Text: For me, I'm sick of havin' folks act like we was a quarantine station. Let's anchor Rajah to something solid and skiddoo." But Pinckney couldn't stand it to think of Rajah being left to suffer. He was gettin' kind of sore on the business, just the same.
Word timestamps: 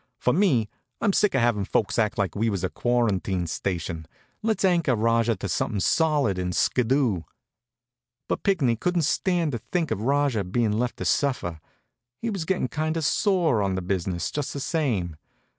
For 0.17 0.33
me, 0.33 0.67
I'm 0.99 1.13
sick 1.13 1.35
of 1.35 1.41
havin' 1.41 1.63
folks 1.63 1.99
act 1.99 2.17
like 2.17 2.33
we 2.35 2.49
was 2.49 2.63
a 2.63 2.71
quarantine 2.71 3.45
station. 3.45 4.07
Let's 4.41 4.65
anchor 4.65 4.95
Rajah 4.95 5.35
to 5.35 5.47
something 5.47 5.79
solid 5.79 6.39
and 6.39 6.55
skiddoo." 6.55 7.21
But 8.27 8.41
Pinckney 8.41 8.75
couldn't 8.75 9.03
stand 9.03 9.53
it 9.53 9.59
to 9.59 9.63
think 9.71 9.91
of 9.91 10.01
Rajah 10.01 10.45
being 10.45 10.71
left 10.71 10.97
to 10.97 11.05
suffer. 11.05 11.59
He 12.19 12.31
was 12.31 12.45
gettin' 12.45 12.67
kind 12.69 12.97
of 12.97 13.05
sore 13.05 13.61
on 13.61 13.75
the 13.75 13.81
business, 13.83 14.31
just 14.31 14.53
the 14.53 14.59
same. 14.59 15.17